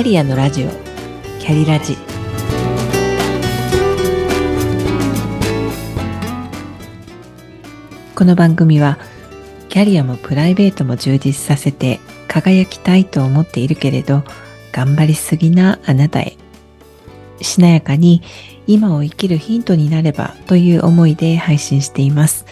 [0.00, 0.70] キャリアのラジオ。
[1.40, 1.94] キャリラジ。
[8.14, 8.96] この番組は
[9.68, 14.24] キャリアもプライベートも充実させて輝きたいと思っているけれど
[14.72, 16.38] 頑張りすぎなあなたへ。
[17.42, 18.22] しなやかに
[18.66, 22.46] 今を生きるヒントになればという思いで配信しています。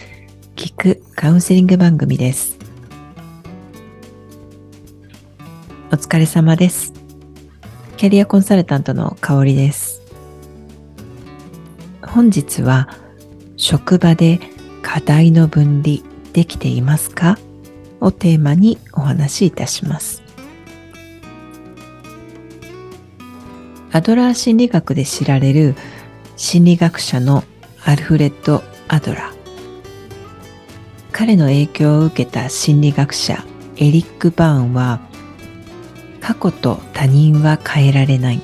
[0.55, 2.59] 聞くカウンセリング番組です。
[5.91, 6.98] お疲れ様です。
[7.99, 10.01] キャリアコンサルタントの香りです。
[12.01, 12.87] 本日は
[13.57, 14.39] 職場で
[14.81, 15.97] 課題の分離
[16.31, 17.37] できていますか？
[17.99, 20.23] をテーマにお話しいたします。
[23.91, 25.75] アドラー心理学で知られる
[26.37, 27.43] 心理学者の
[27.83, 29.33] アルフレッド・アドラー。
[31.11, 33.43] 彼の影響を受けた心理学者
[33.75, 35.01] エリック・バーンは
[36.29, 38.41] 過去と他人は変えられない。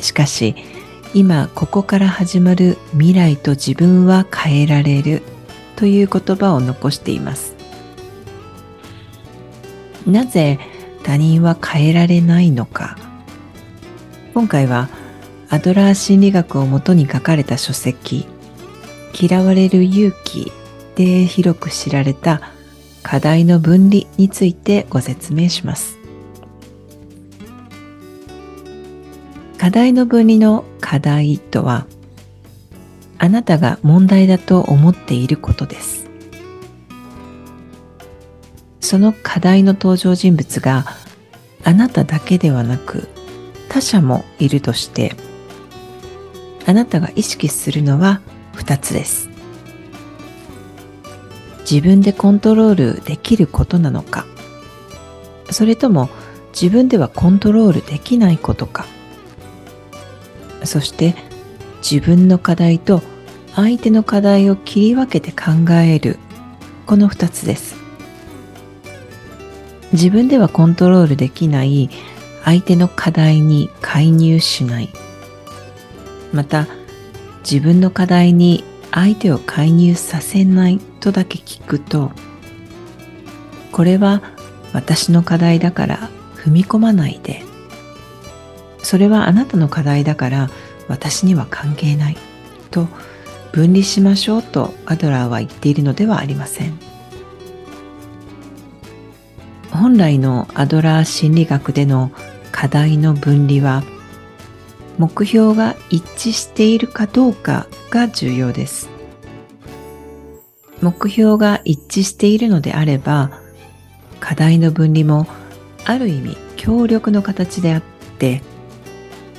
[0.00, 0.56] しかし
[1.14, 5.22] 今ここから始まる未来と自分は変えられる
[5.76, 7.54] という言葉を残しています。
[10.08, 10.58] なぜ
[11.04, 12.98] 他人は変えられないのか。
[14.34, 14.88] 今回は
[15.48, 18.26] アドラー心理学をもとに書かれた書籍
[19.14, 20.50] 「嫌われる勇気」
[20.96, 22.40] で広く知られた
[23.04, 25.96] 課題の分離についてご説明します。
[29.66, 31.88] 課題の分離の課題とは
[33.18, 36.08] あなたが問題だと思っていることです。
[38.78, 40.84] その課題の登場人物が
[41.64, 43.08] あなただけではなく
[43.68, 45.16] 他者もいるとして
[46.64, 48.20] あなたが意識するのは
[48.52, 49.28] 2つです
[51.68, 54.26] 自分でコントロールできることなのか
[55.50, 56.08] それとも
[56.52, 58.86] 自分ではコントロールできないことか
[60.66, 61.14] そして
[61.88, 63.02] 自分の課題と
[63.54, 66.18] 相手の課題を切り分けて考える
[66.86, 67.76] この2つです。
[69.92, 71.88] 自分ではコントロールできない
[72.44, 74.90] 相手の課題に介入しない。
[76.32, 76.66] また
[77.40, 82.10] 自分の課題に相手を介入させないとだけ聞くと
[83.72, 84.22] これは
[84.72, 87.42] 私の課題だから踏み込まないで
[88.86, 90.48] それはあなたの課題だから
[90.86, 92.16] 私には関係ない
[92.70, 92.86] と
[93.50, 96.78] 分離しましょうとアドラーは言っているのではありません
[99.72, 102.12] 本来のアドラー心理学での
[102.52, 103.82] 課題の分離は
[104.98, 108.88] 目標が一致しているかどうかが重要です。
[110.80, 113.40] 目標が一致しているのであれば
[114.20, 115.26] 課題の分離も
[115.84, 117.82] ある意味協力の形であっ
[118.18, 118.42] て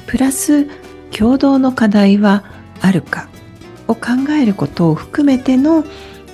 [0.07, 0.65] プラス
[1.11, 2.43] 共同の課題は
[2.81, 3.29] あるか
[3.87, 5.83] を考えることを含めての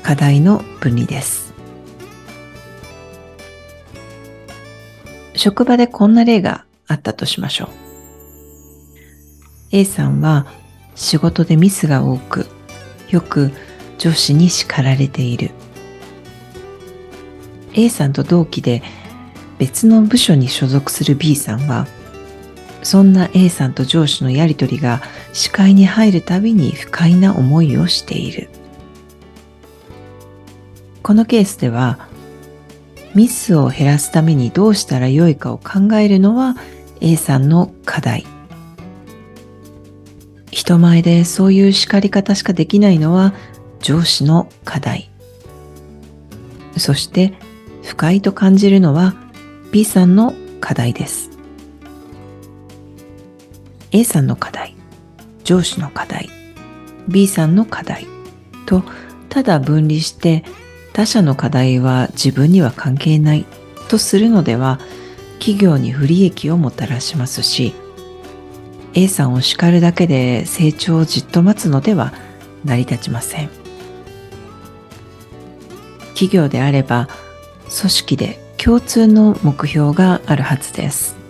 [0.04, 1.54] 課題の分離です。
[5.36, 7.70] 職場でこんな例があったとしましょう。
[9.72, 10.46] A さんは
[10.96, 12.46] 仕事でミスが多く、
[13.10, 13.52] よく
[13.98, 15.52] 上司に叱られている。
[17.74, 18.84] A さんと同期で
[19.58, 21.88] 別の部署に所属する B さんは、
[22.84, 25.02] そんな A さんと上司のやりとりが
[25.32, 28.50] 視界に入るたびに不快な思いをしている。
[31.02, 32.08] このケースでは、
[33.14, 36.56] ミスを減らすためにどうしたらよいかを考えるのは
[37.00, 38.26] A さんの課題。
[40.50, 43.34] 人前でそういう叱り方しかできないのは
[43.82, 45.12] 上司の課題。
[46.78, 47.34] そして
[47.84, 49.14] 不快と感じるのは
[49.72, 51.33] B さんの課題です。
[53.94, 54.76] A さんの課題
[55.44, 56.30] 上司の課題
[57.08, 58.08] B さんの課題
[58.66, 58.84] と
[59.30, 60.44] ただ分離して
[60.94, 63.46] 他者の課題は自分には関係ない
[63.90, 64.80] とするのでは
[65.40, 67.74] 企業に不利益をもたらしますし
[68.96, 72.14] A さんを叱るだけで成長をじっと待つのでは
[72.66, 73.64] 成り立ちません。
[76.14, 77.10] 企業であれば
[77.64, 81.23] 組織で共通の目標があるはずです。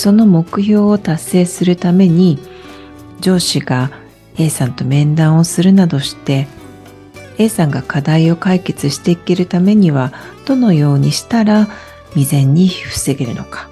[0.00, 2.38] その目標を達成するために
[3.20, 3.90] 上司が
[4.38, 6.48] A さんと面談をするなどして
[7.36, 10.14] A さんが課題を解決していけるためには
[10.46, 11.68] どのようにしたら
[12.14, 13.68] 未然に防げるのか。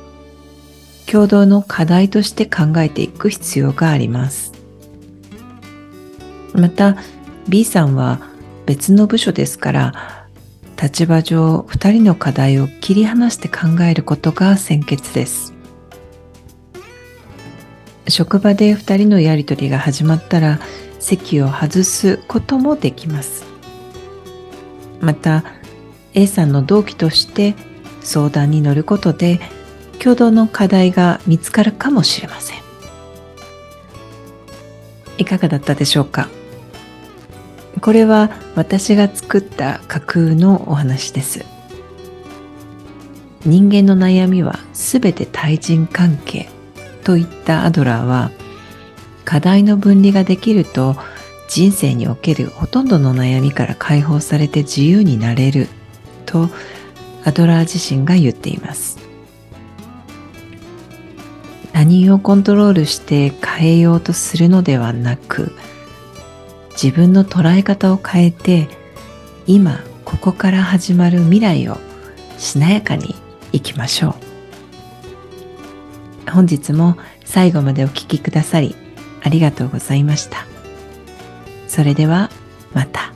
[1.11, 4.53] 共同の課題として考えていく必要があります。
[6.53, 6.99] また
[7.49, 8.21] B さんは
[8.67, 10.27] 別の部署ですから
[10.81, 15.58] 立場上2人の課題を切り離して考えることが先決です。
[18.09, 20.59] 職場で2人のやり取りが始まったら
[20.99, 23.45] 席を外すこともできます。
[25.01, 25.45] また
[26.15, 27.55] A さんの同期として
[28.01, 29.41] 相談に乗ることで
[30.01, 32.59] 共同の課題が見つかるかもしれません。
[35.19, 36.29] いかがだったでしょうか？
[37.81, 41.45] これは私が作った架空のお話です。
[43.45, 46.49] 人間の悩みはすべて対人関係。
[47.09, 48.31] といったアドラーは
[49.25, 50.95] 課題の分離ができると
[51.49, 55.69] 人生におけるほとんどの悩みから解放されて自由になれる
[56.27, 56.51] と
[57.25, 58.99] アドラー自身が言っています。
[61.73, 65.53] 他人をコントロールして変えようとするのではなく
[66.73, 68.69] 自分の捉え方を変えて
[69.47, 71.79] 今ここから始まる未来を
[72.37, 73.15] しなやかに
[73.53, 74.28] いきましょう。
[76.31, 78.77] 本日も最後までお聴きくださり
[79.23, 80.47] ありがとうございました
[81.67, 82.31] それでは
[82.73, 83.13] また。